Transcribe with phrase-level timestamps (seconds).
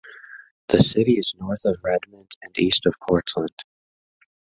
[0.69, 3.53] The city is north of Redmond and east of Portland.